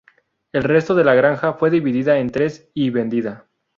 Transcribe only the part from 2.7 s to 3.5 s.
y vendida.